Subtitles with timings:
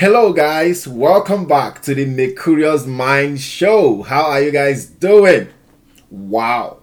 [0.00, 0.86] Hello, guys.
[0.86, 4.02] Welcome back to the Mercurius Mind Show.
[4.02, 5.48] How are you guys doing?
[6.08, 6.82] Wow,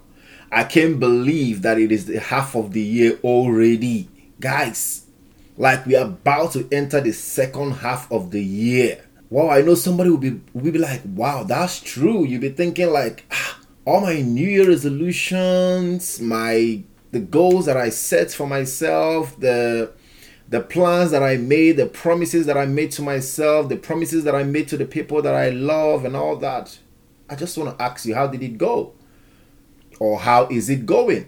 [0.51, 4.09] I can't believe that it is the half of the year already,
[4.41, 5.05] guys.
[5.55, 9.05] Like we are about to enter the second half of the year.
[9.29, 12.89] Wow, I know somebody will be will be like, "Wow, that's true." You'll be thinking
[12.89, 19.39] like, ah, all my New Year resolutions, my the goals that I set for myself,
[19.39, 19.93] the
[20.47, 24.35] the plans that I made, the promises that I made to myself, the promises that
[24.35, 26.77] I made to the people that I love, and all that.
[27.29, 28.93] I just want to ask you, how did it go?
[29.99, 31.27] Or how is it going?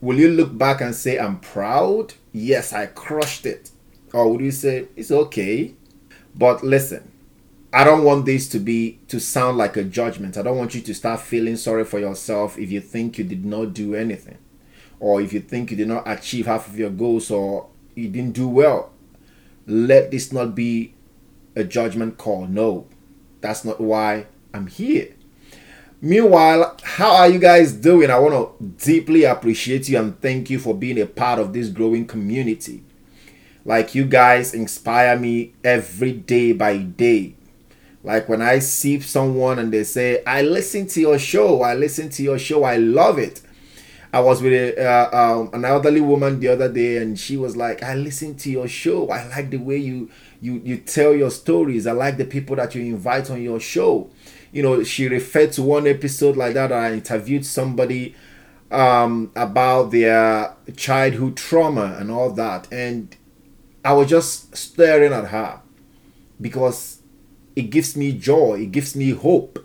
[0.00, 2.14] Will you look back and say, I'm proud?
[2.32, 3.70] Yes, I crushed it.
[4.12, 5.74] Or would you say, it's okay?
[6.34, 7.10] But listen,
[7.72, 10.36] I don't want this to be to sound like a judgment.
[10.36, 13.44] I don't want you to start feeling sorry for yourself if you think you did
[13.44, 14.38] not do anything
[15.00, 18.32] or if you think you did not achieve half of your goals or you didn't
[18.32, 18.92] do well.
[19.66, 20.94] Let this not be
[21.56, 22.46] a judgment call.
[22.46, 22.86] No,
[23.40, 25.14] that's not why I'm here.
[26.00, 28.10] Meanwhile, how are you guys doing?
[28.10, 31.70] I want to deeply appreciate you and thank you for being a part of this
[31.70, 32.82] growing community.
[33.64, 37.36] Like, you guys inspire me every day by day.
[38.02, 42.10] Like, when I see someone and they say, I listen to your show, I listen
[42.10, 43.40] to your show, I love it.
[44.14, 47.56] I was with a, uh, um, an elderly woman the other day, and she was
[47.56, 49.08] like, "I listen to your show.
[49.08, 50.08] I like the way you
[50.40, 51.84] you you tell your stories.
[51.84, 54.08] I like the people that you invite on your show."
[54.52, 56.70] You know, she referred to one episode like that.
[56.70, 58.14] I interviewed somebody
[58.70, 63.16] um, about their childhood trauma and all that, and
[63.84, 65.60] I was just staring at her
[66.40, 67.00] because
[67.56, 68.60] it gives me joy.
[68.60, 69.58] It gives me hope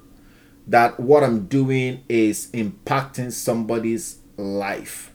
[0.65, 5.11] that what I'm doing is impacting somebody's life.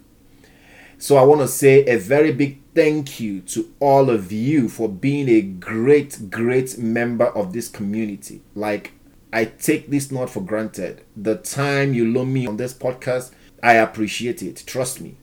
[0.99, 4.89] So I want to say a very big thank you to all of you for
[4.89, 8.43] being a great, great member of this community.
[8.55, 8.93] Like,
[9.33, 11.03] I take this not for granted.
[11.17, 14.63] The time you loan me on this podcast, I appreciate it.
[14.67, 15.17] Trust me.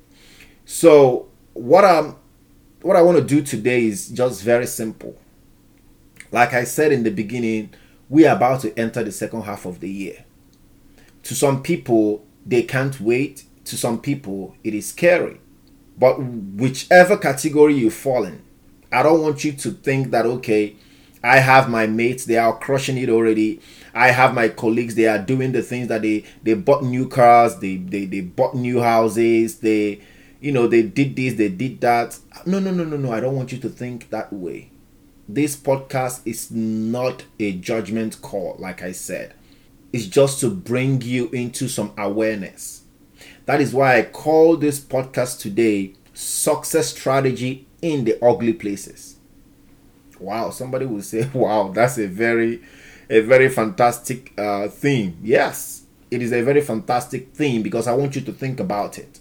[0.65, 2.15] So, what I'm
[2.81, 5.15] what I want to do today is just very simple.
[6.31, 7.73] Like I said in the beginning,
[8.09, 10.25] we are about to enter the second half of the year.
[11.23, 15.39] To some people, they can't wait to some people, it is scary.
[15.97, 18.41] But whichever category you fall in,
[18.91, 20.75] I don't want you to think that, okay,
[21.23, 23.61] I have my mates, they are crushing it already.
[23.93, 27.57] I have my colleagues, they are doing the things that they they bought new cars,
[27.59, 30.01] they they, they bought new houses, they
[30.41, 32.17] you know they did this, they did that.
[32.45, 33.11] No, no, no, no, no.
[33.11, 34.71] I don't want you to think that way.
[35.29, 39.33] This podcast is not a judgment call, like I said.
[39.93, 42.80] It's just to bring you into some awareness
[43.45, 49.17] that is why I call this podcast today Success Strategy in the Ugly Places.
[50.19, 52.61] Wow, somebody will say, wow, that's a very,
[53.09, 55.17] a very fantastic uh, theme.
[55.23, 59.19] Yes, it is a very fantastic theme because I want you to think about it.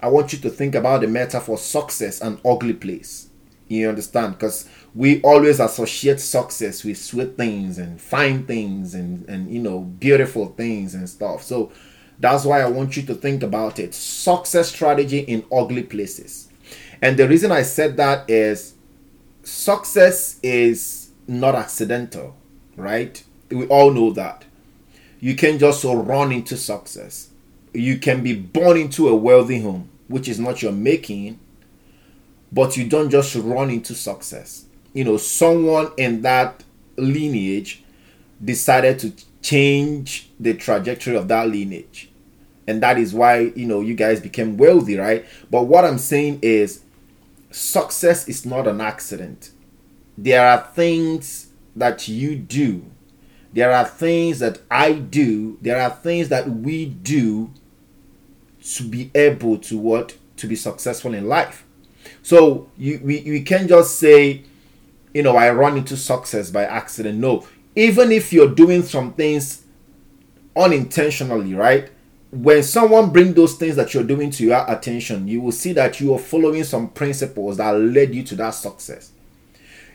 [0.00, 3.28] I want you to think about the metaphor success and ugly place.
[3.68, 4.34] You understand?
[4.34, 9.80] Because we always associate success with sweet things and fine things and, and you know
[9.80, 11.42] beautiful things and stuff.
[11.42, 11.72] So
[12.18, 13.94] that's why I want you to think about it.
[13.94, 16.48] Success strategy in ugly places.
[17.02, 18.74] And the reason I said that is
[19.42, 22.36] success is not accidental,
[22.76, 23.22] right?
[23.50, 24.44] We all know that.
[25.20, 27.30] You can just run into success.
[27.72, 31.38] You can be born into a wealthy home, which is not your making,
[32.50, 34.64] but you don't just run into success.
[34.94, 36.64] You know, someone in that
[36.96, 37.84] lineage
[38.42, 39.12] decided to
[39.46, 42.10] change the trajectory of that lineage.
[42.66, 45.24] And that is why you know you guys became wealthy right?
[45.52, 46.82] But what i'm saying is
[47.52, 49.50] success is not an accident.
[50.18, 52.86] There are things that you do.
[53.52, 55.58] There are things that i do.
[55.62, 57.52] There are things that we do
[58.74, 60.16] to be able to what?
[60.38, 61.64] To be successful in life.
[62.22, 64.42] So you we, we can't just say
[65.14, 67.20] you know i run into success by accident.
[67.20, 67.46] No
[67.76, 69.62] even if you're doing some things
[70.56, 71.90] unintentionally, right?
[72.32, 76.00] When someone bring those things that you're doing to your attention, you will see that
[76.00, 79.12] you are following some principles that led you to that success.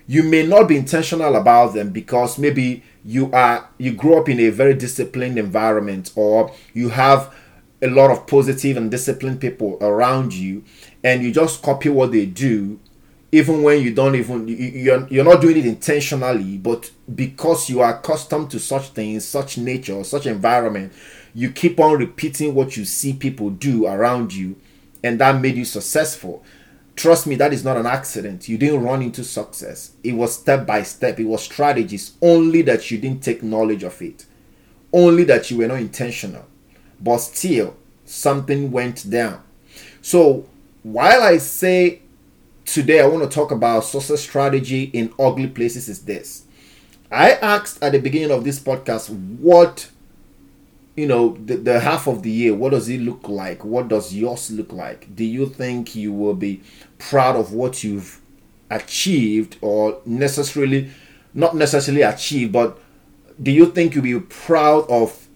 [0.07, 4.39] You may not be intentional about them because maybe you are you grew up in
[4.39, 7.33] a very disciplined environment or you have
[7.81, 10.63] a lot of positive and disciplined people around you
[11.03, 12.79] and you just copy what they do
[13.31, 17.97] even when you don't even you're, you're not doing it intentionally but because you are
[17.97, 20.91] accustomed to such things such nature such environment
[21.33, 24.55] you keep on repeating what you see people do around you
[25.03, 26.43] and that made you successful
[26.95, 28.49] Trust me, that is not an accident.
[28.49, 29.93] You didn't run into success.
[30.03, 33.99] It was step by step, it was strategies, only that you didn't take knowledge of
[34.01, 34.25] it,
[34.91, 36.45] only that you were not intentional.
[36.99, 37.75] But still,
[38.05, 39.41] something went down.
[40.01, 40.45] So,
[40.83, 42.01] while I say
[42.65, 46.45] today I want to talk about success strategy in ugly places, is this.
[47.11, 49.89] I asked at the beginning of this podcast what
[50.95, 53.65] you know the, the half of the year what does it look like?
[53.65, 55.13] What does yours look like?
[55.13, 56.61] Do you think you will be
[56.99, 58.21] proud of what you've
[58.69, 60.89] achieved or necessarily
[61.33, 62.79] not necessarily achieved but
[63.41, 65.27] do you think you'll be proud of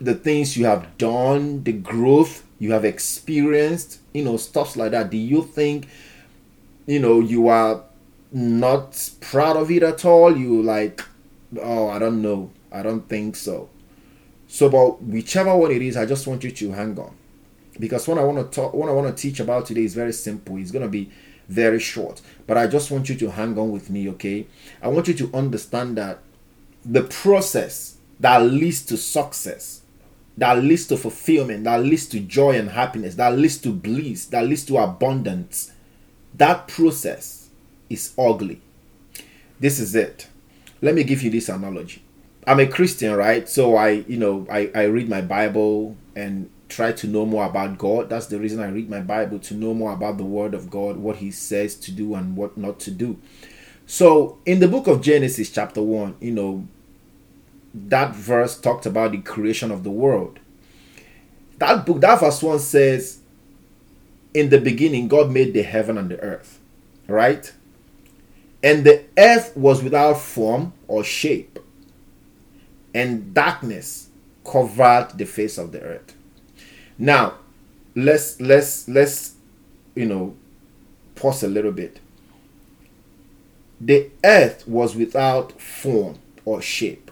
[0.00, 5.10] the things you have done the growth you have experienced you know stuff like that?
[5.10, 5.88] Do you think
[6.86, 7.82] you know you are
[8.32, 11.02] not proud of it at all you like
[11.62, 13.68] oh i don't know i don't think so
[14.54, 17.12] so, but whichever one it is, I just want you to hang on,
[17.80, 20.12] because what I want to talk, what I want to teach about today is very
[20.12, 20.58] simple.
[20.58, 21.10] It's gonna be
[21.48, 24.46] very short, but I just want you to hang on with me, okay?
[24.80, 26.20] I want you to understand that
[26.84, 29.82] the process that leads to success,
[30.36, 34.46] that leads to fulfillment, that leads to joy and happiness, that leads to bliss, that
[34.46, 35.72] leads to abundance,
[36.34, 37.48] that process
[37.88, 38.60] is ugly.
[39.60, 40.28] This is it.
[40.82, 42.02] Let me give you this analogy.
[42.46, 43.48] I'm a Christian, right?
[43.48, 47.78] So I, you know, I, I read my Bible and try to know more about
[47.78, 48.10] God.
[48.10, 50.96] That's the reason I read my Bible to know more about the Word of God,
[50.96, 53.18] what He says to do and what not to do.
[53.86, 56.66] So in the book of Genesis, chapter 1, you know,
[57.74, 60.38] that verse talked about the creation of the world.
[61.58, 63.20] That book, that verse 1 says,
[64.34, 66.58] In the beginning, God made the heaven and the earth,
[67.06, 67.50] right?
[68.62, 71.58] And the earth was without form or shape
[72.94, 74.08] and darkness
[74.44, 76.14] covered the face of the earth.
[76.96, 77.34] Now,
[77.94, 79.34] let's let's let's
[79.94, 80.36] you know
[81.16, 82.00] pause a little bit.
[83.80, 87.10] The earth was without form or shape.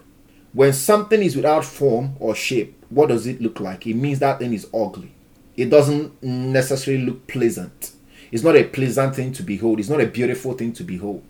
[0.53, 3.85] When something is without form or shape, what does it look like?
[3.85, 5.13] It means that thing is ugly.
[5.55, 7.91] It doesn't necessarily look pleasant.
[8.31, 9.79] It's not a pleasant thing to behold.
[9.79, 11.23] It's not a beautiful thing to behold.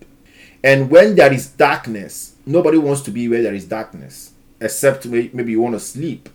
[0.62, 5.52] And when there is darkness, nobody wants to be where there is darkness except maybe
[5.52, 6.28] you want to sleep.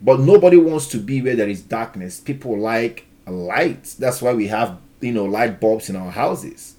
[0.00, 2.20] But nobody wants to be where there is darkness.
[2.20, 3.94] People like light.
[3.98, 6.76] That's why we have, you know, light bulbs in our houses.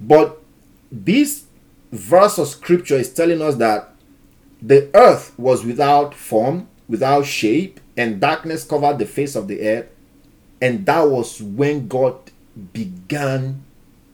[0.00, 0.42] But
[0.90, 1.44] this
[1.90, 3.94] verse of scripture is telling us that
[4.60, 9.88] the earth was without form, without shape, and darkness covered the face of the earth.
[10.60, 12.16] And that was when God
[12.72, 13.64] began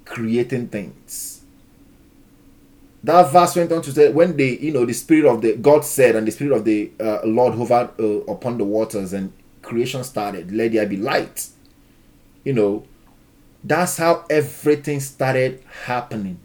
[0.04, 1.42] creating things.
[3.04, 5.84] That verse went on to say when the you know the spirit of the god
[5.84, 9.32] said and the spirit of the uh, lord hovered uh, upon the waters and
[9.62, 11.48] creation started let there be light.
[12.44, 12.84] You know
[13.62, 16.38] that's how everything started happening.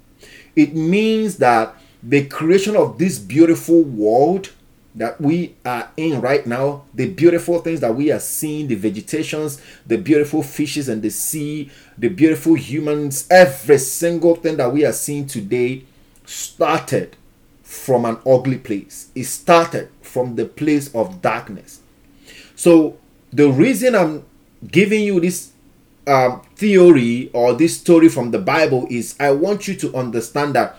[0.56, 4.52] It means that the creation of this beautiful world
[4.96, 9.60] that we are in right now, the beautiful things that we are seeing, the vegetations,
[9.88, 14.94] the beautiful fishes and the sea, the beautiful humans, every single thing that we are
[14.94, 15.84] seeing today
[16.26, 17.16] started
[17.64, 19.10] from an ugly place.
[19.16, 21.82] It started from the place of darkness.
[22.56, 22.98] So
[23.32, 24.24] the reason I'm
[24.68, 25.52] giving you this
[26.06, 30.78] um, theory or this story from the Bible is I want you to understand that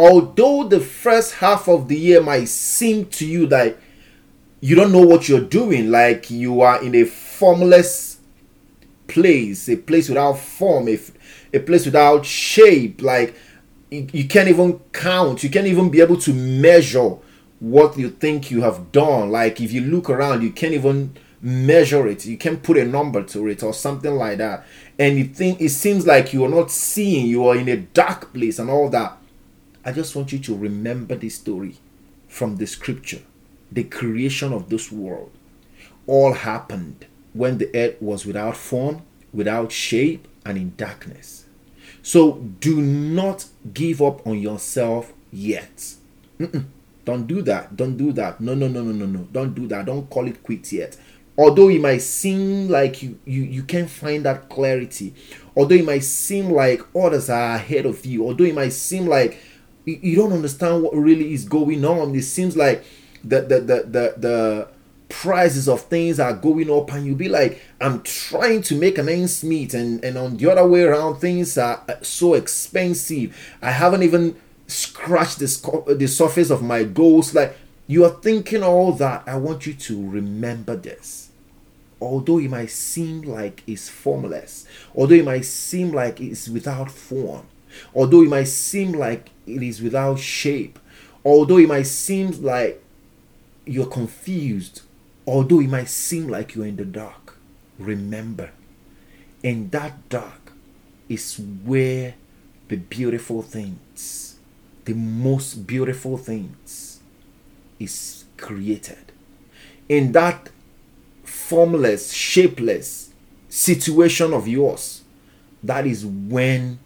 [0.00, 3.76] although the first half of the year might seem to you that
[4.60, 8.18] you don't know what you're doing, like you are in a formless
[9.08, 10.98] place, a place without form, a,
[11.52, 13.34] a place without shape, like
[13.90, 17.16] you, can't even count you can't even be able to measure
[17.58, 19.30] what you think you have done.
[19.30, 22.24] Like if you look around you can't even measure it.
[22.24, 24.64] You can't put a number to it or something like that.
[24.98, 28.32] And you think it seems like you are not seeing you are in a dark
[28.32, 29.18] place and all that
[29.84, 31.76] i just want you to remember this story
[32.28, 33.22] from the scripture
[33.72, 35.30] the creation of this world
[36.06, 41.40] all happened when the earth was without form without shape and in darkness
[42.02, 45.94] so do not give up on yourself yet.
[46.38, 46.66] Mm-mm.
[47.04, 47.76] Don't do that.
[47.76, 48.40] Don't do that.
[48.40, 49.28] No, no, no, no, no, no.
[49.32, 49.86] Don't do that.
[49.86, 50.96] Don't call it quits yet.
[51.36, 55.14] Although it might seem like you, you, you can't find that clarity,
[55.56, 59.38] although it might seem like others are ahead of you, although it might seem like
[60.02, 62.84] you, don't understand what really is going on, it seems like
[63.24, 64.68] the the the the, the
[65.08, 69.08] prices of things are going up and you'll be like i'm trying to make an
[69.08, 73.36] ends meet and and on the other way around things are uh, so expensive.
[73.60, 77.34] I haven't even scratched the, the surface of my goals.
[77.34, 77.56] Like
[77.86, 79.24] you are thinking all that.
[79.26, 81.30] I want you to remember this.
[82.00, 87.46] Although it might seem like it's formless, although it might seem like it's without form,
[87.94, 90.78] although it might seem like it is without shape,
[91.24, 92.82] although it might seem like
[93.66, 94.82] you're confused,
[95.26, 97.36] although it might seem like you're in the dark,
[97.78, 98.50] remember,
[99.42, 100.52] in that dark
[101.08, 102.14] is where
[102.68, 104.38] the beautiful things,
[104.84, 107.00] the most beautiful things,
[107.78, 109.12] is created.
[109.88, 110.50] In that
[111.24, 113.10] formless, shapeless
[113.48, 115.02] situation of yours,
[115.62, 116.78] that is when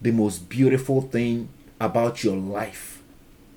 [0.00, 1.48] the most beautiful thing
[1.80, 3.02] about your life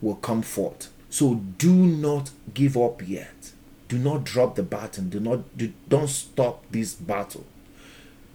[0.01, 0.89] will come forth.
[1.09, 3.51] So do not give up yet.
[3.87, 5.09] Do not drop the baton.
[5.09, 7.45] Do not do, don't stop this battle.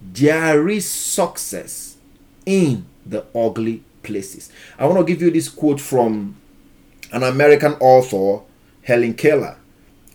[0.00, 1.96] There is success
[2.46, 4.50] in the ugly places.
[4.78, 6.36] I want to give you this quote from
[7.12, 8.44] an American author,
[8.82, 9.56] Helen Keller.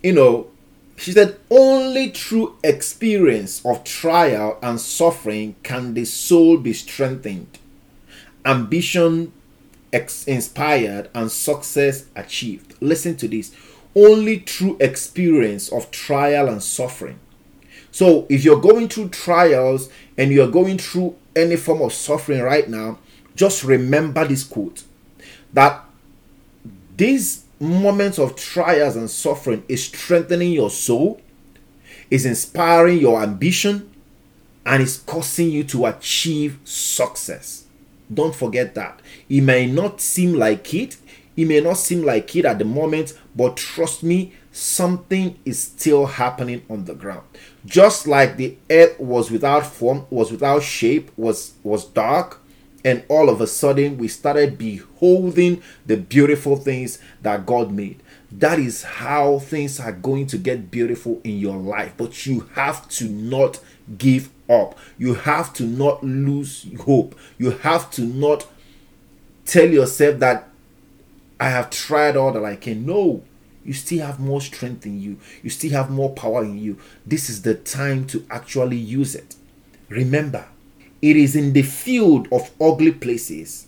[0.02, 0.48] You know,
[0.96, 7.60] she said, Only through experience of trial and suffering can the soul be strengthened,
[8.46, 9.32] ambition
[9.94, 12.76] ex- inspired, and success achieved.
[12.82, 13.56] Listen to this
[13.96, 17.20] only through experience of trial and suffering.
[17.92, 22.68] So, if you're going through trials and you're going through any form of suffering right
[22.68, 22.98] now,
[23.36, 24.84] just remember this quote
[25.54, 25.84] that
[26.98, 31.22] these moments of trials and suffering is strengthening your soul,
[32.10, 33.92] is inspiring your ambition,
[34.66, 37.63] and is causing you to achieve success.
[38.14, 39.02] Don't forget that.
[39.30, 40.98] It may not seem like it,
[41.36, 46.06] it may not seem like it at the moment, but trust me, something is still
[46.06, 47.24] happening on the ground.
[47.66, 52.40] Just like the earth was without form, was without shape, was was dark,
[52.86, 58.04] and all of a sudden we started beholding the beautiful things that God made.
[58.32, 61.94] That is how things are going to get beautiful in your life.
[61.98, 63.60] But you have to not
[63.98, 64.30] give
[64.62, 64.78] up.
[64.98, 67.16] You have to not lose hope.
[67.38, 68.48] You have to not
[69.46, 70.50] tell yourself that
[71.40, 72.86] I have tried all that I can.
[72.86, 73.24] No,
[73.66, 75.18] you still have more strength in you.
[75.42, 76.78] You still have more power in you.
[77.06, 79.36] This is the time to actually use it.
[79.90, 80.46] Remember,
[81.02, 83.68] it is in the field of ugly places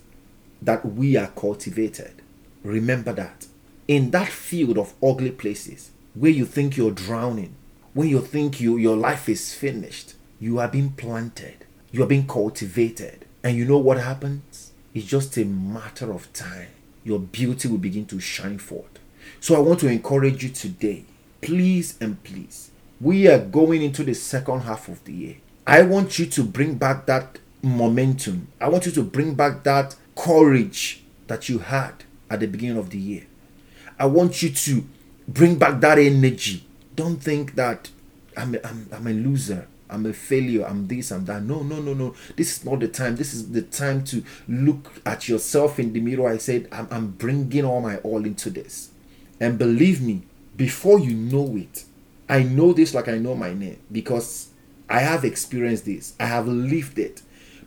[0.61, 2.21] that we are cultivated.
[2.63, 3.47] Remember that.
[3.87, 7.55] In that field of ugly places, where you think you're drowning,
[7.93, 10.15] when you think you, your life is finished,
[10.45, 13.25] you are being planted, you are being cultivated.
[13.43, 14.73] And you know what happens?
[14.93, 16.67] It's just a matter of time.
[17.03, 18.99] Your beauty will begin to shine forth.
[19.39, 21.05] So I want to encourage you today,
[21.41, 22.69] please and please.
[23.01, 25.37] We are going into the second half of the year.
[25.65, 28.49] I want you to bring back that momentum.
[28.61, 32.91] I want you to bring back that courage that you had at the beginning of
[32.91, 33.25] the year.
[33.97, 34.85] I want you to
[35.27, 36.67] bring back that energy.
[36.95, 37.89] Don't think that
[38.37, 39.67] I'm I'm, I'm a loser.
[39.89, 40.65] I'm a failure.
[40.65, 41.11] I'm this.
[41.11, 41.43] I'm that.
[41.43, 42.15] No, no, no, no.
[42.35, 43.15] This is not the time.
[43.15, 46.29] This is the time to look at yourself in the mirror.
[46.29, 48.89] I said, I'm, I'm bringing all my all into this.
[49.39, 50.23] And believe me,
[50.55, 51.83] before you know it,
[52.27, 54.49] I know this like I know my name because
[54.89, 57.21] I have experienced this, I have lived it.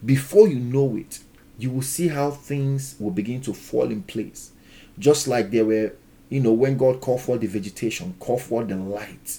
[0.05, 1.21] Before you know it,
[1.59, 4.53] you will see how things will begin to fall in place.
[4.99, 5.93] Just like there were,
[6.29, 9.39] you know, when God called for the vegetation, called for the light,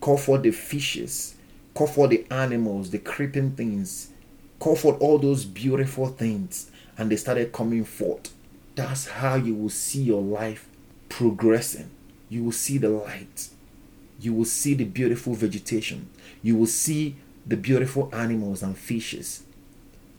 [0.00, 1.34] called for the fishes,
[1.74, 4.10] called for the animals, the creeping things,
[4.58, 8.30] Call for all those beautiful things, and they started coming forth.
[8.74, 10.68] That's how you will see your life
[11.08, 11.88] progressing.
[12.28, 13.48] You will see the light.
[14.20, 16.10] You will see the beautiful vegetation
[16.42, 19.42] you will see the beautiful animals and fishes.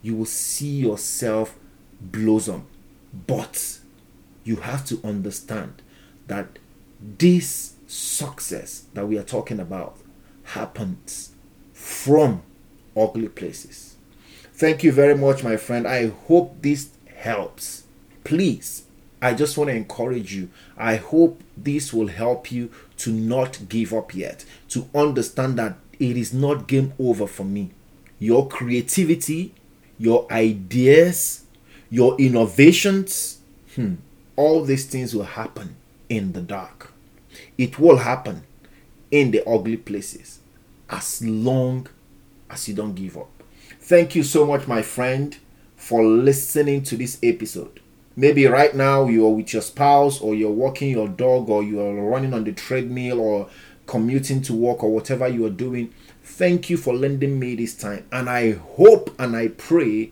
[0.02, 1.58] You will see yourself
[2.00, 2.68] blossom.
[3.28, 3.80] But
[4.44, 5.82] you have to understand
[6.28, 6.60] that
[7.00, 9.98] this success that we are talking about
[10.44, 11.34] happens
[11.82, 12.44] from
[12.96, 13.96] ugly places.
[14.54, 15.88] Thank you very much, my friend.
[15.88, 17.84] I hope this helps.
[18.24, 18.84] Please,
[19.20, 20.50] I just want to encourage you.
[20.78, 26.18] I hope this will help you to not give up yet, to understand that it
[26.18, 27.72] is not game over for me.
[28.20, 29.54] Your creativity,
[29.98, 31.46] your ideas,
[31.90, 33.40] your innovations,
[33.76, 33.96] hmm,
[34.36, 35.76] all these things will happen
[36.10, 36.94] in the dark.
[37.58, 38.44] It will happen
[39.10, 40.41] in the ugly places
[40.92, 41.88] as long
[42.50, 43.30] as you don't give up.
[43.80, 45.36] Thank you so much, my friend,
[45.76, 47.80] for listening to this episode.
[48.16, 51.80] Maybe right now you are with your spouse, or you're walking your dog, or you
[51.80, 53.50] are running on the treadmill, or
[53.88, 55.94] commuting to work or whatever you are doing.
[56.24, 58.06] Thank you for lending me this time.
[58.12, 60.12] And I hope and I pray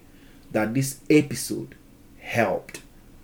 [0.52, 1.76] that this episode
[2.20, 2.82] helped.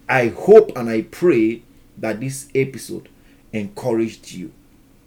[0.07, 1.63] I hope and I pray
[1.97, 3.09] that this episode
[3.51, 4.51] encouraged you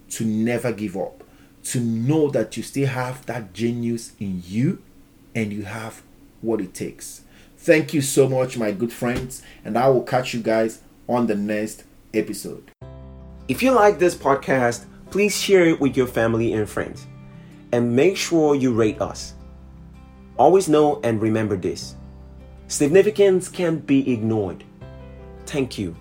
[0.09, 1.23] to never give up,
[1.63, 4.81] to know that you still have that genius in you
[5.35, 6.01] and you have
[6.41, 7.21] what it takes.
[7.57, 11.35] Thank you so much, my good friends, and I will catch you guys on the
[11.35, 12.71] next episode.
[13.47, 17.05] If you like this podcast, please share it with your family and friends.
[17.71, 19.33] And make sure you rate us.
[20.37, 21.95] Always know and remember this
[22.67, 24.63] significance can't be ignored.
[25.45, 25.95] Thank you.